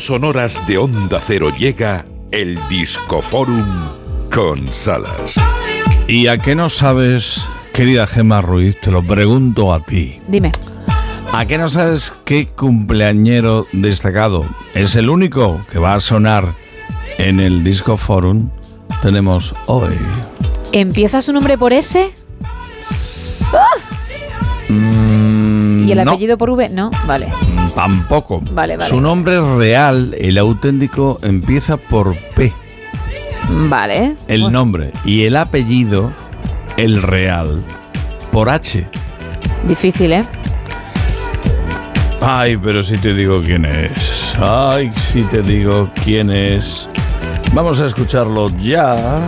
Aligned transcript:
sonoras 0.00 0.66
de 0.66 0.78
Onda 0.78 1.20
Cero 1.20 1.50
llega 1.56 2.04
el 2.30 2.58
Discoforum 2.68 3.64
con 4.32 4.72
Salas. 4.72 5.34
¿Y 6.06 6.26
a 6.26 6.38
qué 6.38 6.54
no 6.54 6.68
sabes, 6.68 7.44
querida 7.72 8.06
Gemma 8.06 8.42
Ruiz? 8.42 8.80
Te 8.80 8.90
lo 8.90 9.02
pregunto 9.02 9.72
a 9.72 9.80
ti. 9.80 10.20
Dime. 10.28 10.52
¿A 11.32 11.46
qué 11.46 11.58
no 11.58 11.68
sabes 11.68 12.12
qué 12.24 12.46
cumpleañero 12.48 13.66
destacado 13.72 14.44
es 14.74 14.94
el 14.96 15.10
único 15.10 15.60
que 15.70 15.78
va 15.78 15.94
a 15.94 16.00
sonar 16.00 16.52
en 17.18 17.40
el 17.40 17.64
Disco 17.64 17.96
Forum? 17.96 18.50
Tenemos 19.02 19.54
hoy. 19.66 19.96
¿Empieza 20.72 21.22
su 21.22 21.32
nombre 21.32 21.58
por 21.58 21.72
S? 21.72 22.12
Mm, 24.68 25.88
¿Y 25.88 25.92
el 25.92 26.04
no, 26.04 26.10
apellido 26.10 26.38
por 26.38 26.50
V? 26.50 26.68
No, 26.70 26.90
vale. 27.06 27.28
Tampoco. 27.76 28.40
Vale, 28.52 28.78
vale. 28.78 28.88
Su 28.88 29.00
nombre 29.02 29.38
real, 29.58 30.14
el 30.18 30.38
auténtico, 30.38 31.18
empieza 31.22 31.76
por 31.76 32.16
P, 32.34 32.50
Vale. 33.68 34.16
el 34.28 34.50
nombre, 34.50 34.92
y 35.04 35.24
el 35.24 35.36
apellido, 35.36 36.10
el 36.78 37.02
real, 37.02 37.62
por 38.32 38.48
H. 38.48 38.86
Difícil, 39.68 40.14
¿eh? 40.14 40.24
Ay, 42.22 42.56
pero 42.56 42.82
si 42.82 42.96
te 42.96 43.12
digo 43.12 43.42
quién 43.42 43.66
es. 43.66 44.34
Ay, 44.40 44.90
si 45.12 45.22
te 45.24 45.42
digo 45.42 45.90
quién 46.02 46.30
es. 46.30 46.88
Vamos 47.52 47.78
a 47.80 47.86
escucharlo 47.86 48.48
ya. 48.58 49.20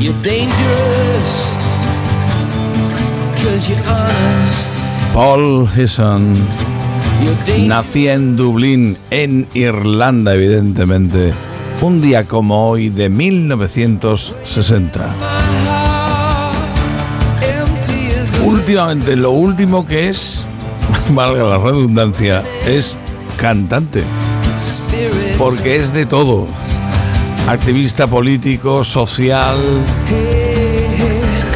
You're 0.00 0.14
dangerous, 0.22 1.52
cause 3.44 3.68
you're 3.68 3.82
honest. 3.88 4.79
Paul 5.14 5.68
Hesson 5.76 6.34
nacía 7.66 8.14
en 8.14 8.36
Dublín, 8.36 8.96
en 9.10 9.48
Irlanda, 9.54 10.34
evidentemente, 10.34 11.32
un 11.82 12.00
día 12.00 12.24
como 12.24 12.68
hoy 12.70 12.90
de 12.90 13.08
1960. 13.08 15.04
Empty 17.42 18.12
as 18.12 18.38
a 18.38 18.42
Últimamente, 18.44 19.16
lo 19.16 19.32
último 19.32 19.84
que 19.86 20.08
es, 20.08 20.44
valga 21.14 21.42
la 21.42 21.58
redundancia, 21.58 22.44
es 22.66 22.96
cantante, 23.36 24.04
porque 25.38 25.76
es 25.76 25.92
de 25.92 26.06
todo. 26.06 26.46
Activista 27.48 28.06
político, 28.06 28.84
social, 28.84 29.58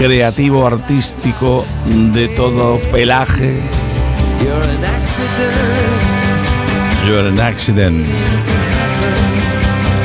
creativo, 0.05 0.66
artístico, 0.66 1.64
de 1.86 2.28
todo 2.28 2.78
pelaje. 2.92 3.58
You're 4.42 4.62
an 4.62 4.84
accident. 4.84 5.56
You're 7.06 7.28
an 7.28 7.41
accident. 7.41 8.06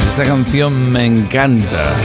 Esta 0.08 0.23
canción 0.23 0.89
me 0.89 1.06
encanta. 1.06 1.95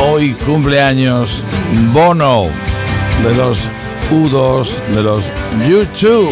Hoy 0.00 0.32
cumpleaños 0.46 1.44
Bono 1.92 2.46
de 3.22 3.34
los 3.34 3.68
U2 4.10 4.78
de 4.94 5.02
los 5.02 5.30
U2. 5.68 6.30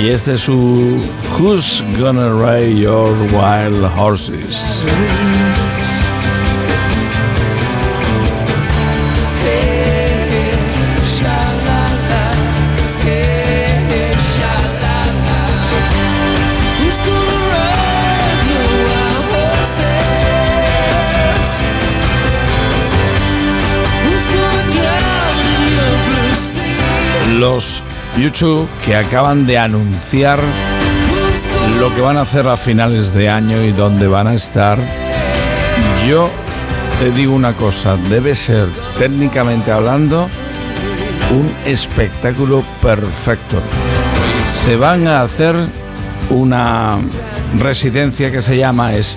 Y 0.00 0.08
este 0.08 0.32
es 0.32 0.40
su 0.40 0.98
Who's 1.38 1.84
Gonna 1.98 2.30
Ride 2.32 2.74
Your 2.74 3.12
Wild 3.34 3.84
Horses. 3.98 4.80
Los 27.38 27.82
U2 28.16 28.66
que 28.84 28.96
acaban 28.96 29.46
de 29.46 29.58
anunciar 29.58 30.38
lo 31.78 31.94
que 31.94 32.00
van 32.00 32.16
a 32.16 32.22
hacer 32.22 32.46
a 32.46 32.56
finales 32.56 33.14
de 33.14 33.28
año 33.28 33.62
y 33.62 33.72
dónde 33.72 34.06
van 34.06 34.26
a 34.26 34.34
estar. 34.34 34.78
Yo 36.08 36.28
te 36.98 37.10
digo 37.10 37.34
una 37.34 37.56
cosa, 37.56 37.96
debe 38.08 38.34
ser 38.34 38.68
técnicamente 38.98 39.72
hablando 39.72 40.28
un 41.30 41.52
espectáculo 41.64 42.64
perfecto. 42.82 43.60
Se 44.62 44.76
van 44.76 45.06
a 45.06 45.22
hacer 45.22 45.54
una 46.30 46.98
residencia 47.58 48.30
que 48.30 48.40
se 48.40 48.56
llama 48.56 48.94
es 48.94 49.16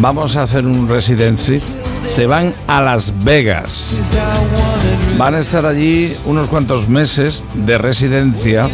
vamos 0.00 0.36
a 0.36 0.42
hacer 0.42 0.66
un 0.66 0.88
residency. 0.88 1.60
Se 2.04 2.26
van 2.26 2.52
a 2.66 2.82
Las 2.82 3.12
Vegas. 3.24 3.96
Van 5.16 5.34
a 5.34 5.38
estar 5.38 5.64
allí 5.64 6.14
unos 6.24 6.48
cuantos 6.48 6.88
meses 6.88 7.44
de 7.54 7.78
residencia 7.78 8.68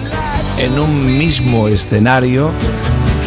en 0.59 0.79
un 0.79 1.19
mismo 1.19 1.69
escenario, 1.69 2.51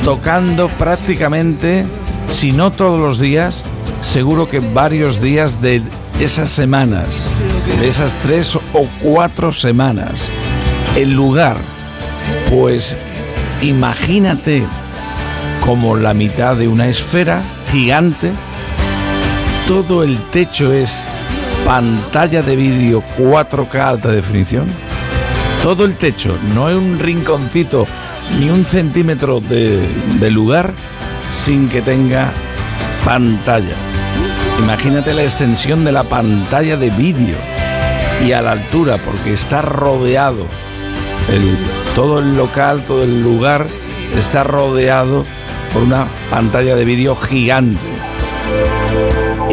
tocando 0.04 0.68
prácticamente, 0.70 1.86
si 2.30 2.52
no 2.52 2.72
todos 2.72 3.00
los 3.00 3.20
días, 3.20 3.64
seguro 4.02 4.50
que 4.50 4.60
varios 4.60 5.22
días 5.22 5.62
de 5.62 5.82
esas 6.20 6.50
semanas, 6.50 7.34
de 7.80 7.88
esas 7.88 8.16
tres 8.16 8.56
o 8.56 8.88
cuatro 9.02 9.52
semanas. 9.52 10.32
El 10.96 11.14
lugar, 11.14 11.58
pues 12.50 12.96
imagínate 13.62 14.64
como 15.66 15.96
la 15.96 16.14
mitad 16.14 16.56
de 16.56 16.68
una 16.68 16.88
esfera 16.88 17.42
gigante, 17.72 18.32
todo 19.68 20.04
el 20.04 20.18
techo 20.32 20.74
es 20.74 21.08
pantalla 21.66 22.42
de 22.42 22.56
vídeo 22.56 23.04
4K 23.18 23.76
alta 23.80 24.12
definición. 24.12 24.66
Todo 25.64 25.86
el 25.86 25.96
techo, 25.96 26.38
no 26.54 26.68
hay 26.68 26.76
un 26.76 27.00
rinconcito 27.00 27.88
ni 28.40 28.50
un 28.50 28.66
centímetro 28.66 29.40
de, 29.40 29.80
de 30.20 30.32
lugar 30.32 30.74
sin 31.32 31.68
que 31.70 31.82
tenga 31.82 32.32
pantalla. 33.04 33.74
Imagínate 34.60 35.14
la 35.14 35.24
extensión 35.24 35.84
de 35.84 35.92
la 35.92 36.04
pantalla 36.04 36.78
de 36.78 36.90
vídeo 36.92 37.36
y 38.26 38.32
a 38.32 38.42
la 38.42 38.52
altura, 38.54 38.98
porque 39.04 39.34
está 39.34 39.62
rodeado. 39.62 40.46
El- 41.30 41.58
todo 41.96 42.20
el 42.20 42.36
local, 42.38 42.84
todo 42.88 43.04
el 43.04 43.24
lugar 43.24 43.66
está 44.18 44.44
rodeado 44.44 45.26
por 45.74 45.84
una 45.84 46.08
pantalla 46.30 46.76
de 46.76 46.86
vídeo 46.86 47.16
gigante. 47.16 47.80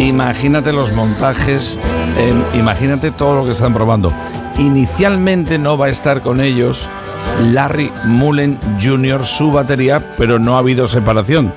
Imagínate 0.03 0.73
los 0.73 0.93
montajes, 0.93 1.79
imagínate 2.55 3.13
todo 3.13 3.37
lo 3.37 3.45
que 3.45 3.53
están 3.53 3.73
probando. 3.73 4.13
Inicialmente 4.59 5.59
no 5.59 5.79
va 5.79 5.87
a 5.87 5.91
estar 5.91 6.23
con 6.23 6.41
ellos 6.41 6.89
Larry 7.53 7.89
Mullen 8.07 8.59
Jr., 8.83 9.25
su 9.25 9.53
batería, 9.53 10.05
pero 10.19 10.41
no 10.41 10.57
ha 10.57 10.59
habido 10.59 10.89
separación. 10.89 11.55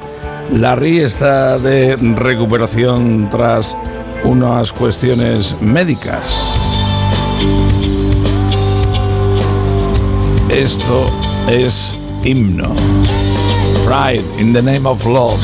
Larry 0.51 0.99
está 0.99 1.57
de 1.57 1.95
recuperación 1.95 3.29
tras 3.31 3.75
unas 4.23 4.71
cuestiones 4.71 5.59
médicas. 5.59 6.55
Esto 10.49 11.09
es 11.47 11.95
himno. 12.23 12.75
Pride 13.87 14.23
in 14.39 14.53
the 14.53 14.61
name 14.61 14.87
of 14.87 15.03
love. 15.03 15.41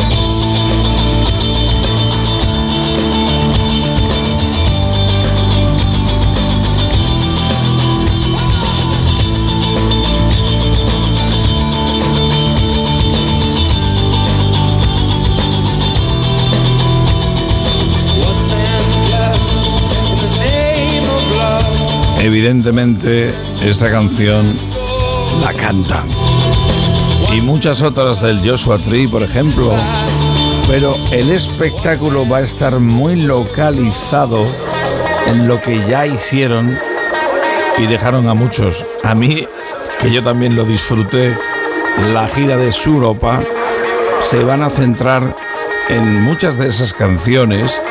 Evidentemente, 22.34 23.34
esta 23.62 23.92
canción 23.92 24.58
la 25.42 25.52
cantan. 25.52 26.08
Y 27.36 27.42
muchas 27.42 27.82
otras 27.82 28.22
del 28.22 28.40
Joshua 28.40 28.78
Tree, 28.78 29.06
por 29.06 29.22
ejemplo. 29.22 29.74
Pero 30.66 30.96
el 31.12 31.30
espectáculo 31.30 32.26
va 32.26 32.38
a 32.38 32.42
estar 32.44 32.80
muy 32.80 33.18
localizado 33.18 34.46
en 35.28 35.46
lo 35.46 35.62
que 35.62 35.86
ya 35.86 36.08
hicieron 36.08 36.80
y 37.78 37.86
dejaron 37.88 38.30
a 38.30 38.34
muchos. 38.34 38.86
A 39.04 39.14
mí, 39.14 39.46
que 40.00 40.10
yo 40.10 40.24
también 40.24 40.56
lo 40.56 40.64
disfruté, 40.64 41.38
la 42.14 42.30
gira 42.30 42.56
de 42.56 42.72
Suropa, 42.72 43.44
se 44.22 44.42
van 44.42 44.64
a 44.64 44.70
centrar 44.70 45.36
en 45.90 46.22
muchas 46.22 46.58
de 46.58 46.68
esas 46.68 46.94
canciones 46.94 47.82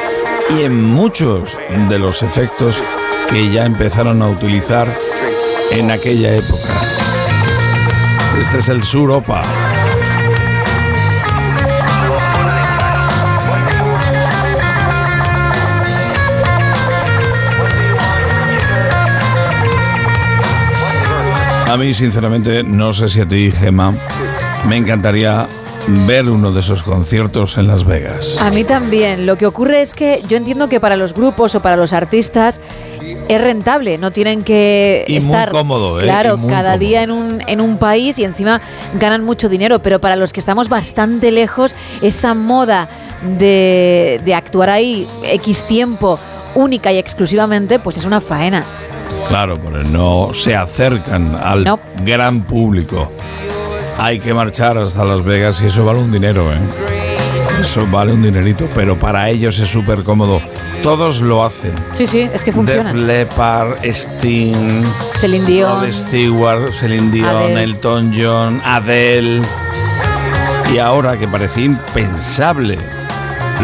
y 0.49 0.63
en 0.63 0.83
muchos 0.83 1.59
de 1.91 1.99
los 1.99 2.23
efectos 2.23 2.83
que 3.31 3.51
ya 3.53 3.65
empezaron 3.65 4.23
a 4.23 4.29
utilizar 4.29 4.97
en 5.71 5.91
aquella 5.91 6.35
época. 6.35 6.75
Este 8.41 8.59
es 8.59 8.69
el 8.69 8.83
Suropa. 8.83 9.43
A 21.69 21.77
mí, 21.77 21.95
sinceramente, 21.95 22.65
no 22.65 22.93
sé 22.93 23.09
si 23.09 23.21
a 23.21 23.29
ti, 23.29 23.53
Gemma, 23.53 23.95
me 24.67 24.77
encantaría 24.77 25.47
ver 26.07 26.29
uno 26.29 26.53
de 26.53 26.61
esos 26.61 26.83
conciertos 26.83 27.57
en 27.59 27.67
Las 27.67 27.85
Vegas. 27.85 28.41
A 28.41 28.51
mí 28.51 28.65
también. 28.65 29.27
Lo 29.27 29.37
que 29.37 29.47
ocurre 29.47 29.81
es 29.81 29.95
que 29.95 30.23
yo 30.29 30.37
entiendo 30.37 30.69
que 30.69 30.81
para 30.81 30.97
los 30.97 31.15
grupos 31.15 31.55
o 31.55 31.63
para 31.63 31.77
los 31.77 31.93
artistas 31.93 32.61
es 33.35 33.41
rentable, 33.41 33.99
no 33.99 34.11
tienen 34.11 34.43
que 34.45 35.05
Y 35.09 35.13
muy 35.13 35.19
estar 35.19 35.51
cómodo, 35.51 36.01
¿eh? 36.01 36.05
claro 36.05 36.35
Y 36.35 36.39
muy 36.39 36.51
cada 36.51 36.73
cómodo. 36.73 36.79
día 36.79 37.03
en 37.03 37.11
un, 37.11 37.43
en 37.47 37.61
un 37.61 37.79
país 37.79 38.19
y 38.19 38.25
encima 38.25 38.61
ganan 38.99 39.25
mucho 39.25 39.49
dinero, 39.49 39.79
pero 39.81 40.01
para 40.01 40.17
los 40.17 40.33
que 40.33 40.41
estamos 40.41 40.69
bastante 40.69 41.31
lejos, 41.31 41.75
esa 42.03 42.35
moda 42.35 42.89
de, 43.39 44.21
de 44.25 44.35
actuar 44.35 44.71
ahí 44.71 45.07
X 45.25 45.65
tiempo 45.65 46.19
única 46.55 46.93
y 46.93 46.99
exclusivamente, 46.99 47.79
pues 47.79 47.97
es 47.97 48.05
una 48.05 48.21
faena. 48.21 48.65
Claro, 49.29 49.59
porque 49.59 49.85
no 49.85 50.31
se 50.33 50.57
acercan 50.57 51.37
al 51.37 51.63
No. 51.65 51.79
gran 52.05 52.43
público. 52.43 53.11
Hay 53.99 54.19
que 54.19 54.33
marchar 54.35 54.79
hasta 54.79 55.05
Las 55.05 55.23
Vegas 55.25 55.61
y 55.63 55.67
eso 55.67 55.85
vale 55.85 55.99
un 56.01 56.11
dinero, 56.11 56.53
¿eh? 56.53 56.59
Eso 57.61 57.87
vale 57.87 58.11
un 58.11 58.23
dinerito, 58.23 58.71
pero 58.75 58.99
para 58.99 59.29
ellos 59.29 59.59
es 59.59 59.69
súper 59.69 60.03
cómodo. 60.03 60.41
Todos 60.83 61.21
lo 61.21 61.45
hacen. 61.45 61.75
Sí, 61.93 62.07
sí, 62.07 62.21
es 62.33 62.43
que 62.43 62.55
funciona. 62.55 62.85
Def 62.85 62.95
Leppard, 62.95 63.85
Sting, 63.85 64.83
Celine 65.13 65.45
Dion. 65.45 65.83
Rod 65.83 65.93
Stewart, 65.93 66.73
Celine 66.73 67.11
Dion, 67.11 67.29
Adele. 67.29 67.63
Elton 67.63 68.13
John, 68.17 68.63
Adele. 68.65 69.43
Y 70.73 70.79
ahora 70.79 71.19
que 71.19 71.29
parecía 71.29 71.65
impensable, 71.65 72.79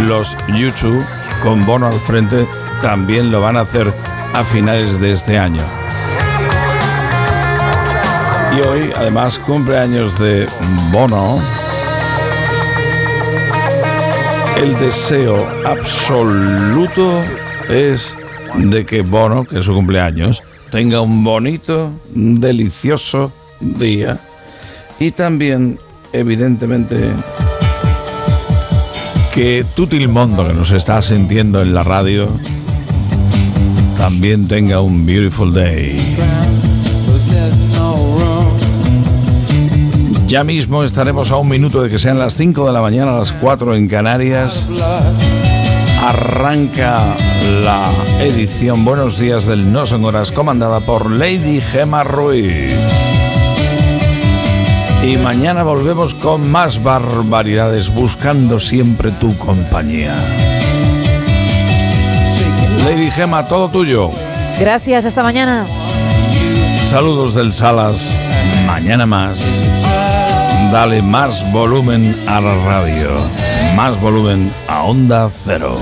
los 0.06 0.37
YouTube 0.49 1.02
con 1.42 1.64
Bono 1.64 1.87
al 1.87 1.99
frente 1.99 2.46
también 2.82 3.31
lo 3.31 3.40
van 3.40 3.56
a 3.56 3.60
hacer 3.60 3.94
a 4.34 4.44
finales 4.44 5.00
de 5.00 5.12
este 5.12 5.38
año. 5.38 5.62
Y 8.54 8.60
hoy, 8.60 8.92
además, 8.94 9.38
cumpleaños 9.38 10.19
de 10.19 10.46
Bono. 10.90 11.40
El 14.56 14.74
deseo 14.76 15.46
absoluto 15.66 17.22
es 17.68 18.16
de 18.56 18.86
que 18.86 19.02
Bono, 19.02 19.44
que 19.44 19.58
es 19.58 19.66
su 19.66 19.74
cumpleaños, 19.74 20.42
tenga 20.70 21.02
un 21.02 21.22
bonito, 21.22 21.92
delicioso 22.14 23.32
día. 23.60 24.18
Y 24.98 25.10
también, 25.10 25.78
evidentemente, 26.12 26.96
que 29.32 29.64
Tutilmondo, 29.74 30.46
que 30.46 30.54
nos 30.54 30.70
está 30.70 31.02
sintiendo 31.02 31.60
en 31.60 31.74
la 31.74 31.84
radio, 31.84 32.28
también 33.96 34.48
tenga 34.48 34.80
un 34.80 35.04
beautiful 35.04 35.52
day. 35.52 36.16
Ya 40.26 40.43
mismo 40.43 40.82
estaremos 40.82 41.31
a 41.31 41.37
un 41.37 41.49
minuto 41.49 41.82
de 41.82 41.88
que 41.88 41.99
sean 41.99 42.19
las 42.19 42.34
5 42.34 42.67
de 42.67 42.73
la 42.73 42.81
mañana, 42.81 43.12
a 43.14 43.19
las 43.19 43.31
4 43.31 43.76
en 43.76 43.87
Canarias. 43.87 44.69
Arranca 46.02 47.17
la 47.62 47.93
edición 48.19 48.84
Buenos 48.84 49.19
Días 49.20 49.46
del 49.46 49.73
No 49.73 49.87
Son 49.87 50.05
Horas, 50.05 50.32
comandada 50.32 50.81
por 50.81 51.08
Lady 51.08 51.61
Gema 51.61 52.02
Ruiz. 52.02 52.75
Y 55.05 55.17
mañana 55.17 55.62
volvemos 55.62 56.14
con 56.14 56.50
más 56.50 56.82
barbaridades, 56.82 57.94
buscando 57.94 58.58
siempre 58.58 59.12
tu 59.12 59.37
compañía. 59.38 60.17
Lady 62.84 63.12
Gema, 63.12 63.46
todo 63.46 63.69
tuyo. 63.69 64.11
Gracias, 64.58 65.06
hasta 65.06 65.23
mañana. 65.23 65.67
Saludos 66.82 67.32
del 67.34 67.52
Salas. 67.52 68.19
Mañana 68.67 69.06
más. 69.06 69.62
Dale 70.72 71.00
más 71.00 71.50
volumen 71.52 72.14
a 72.26 72.40
la 72.40 72.54
radio. 72.64 73.08
Más 73.76 74.00
volumen 74.00 74.50
a 74.68 74.82
Onda 74.82 75.30
Cero. 75.44 75.78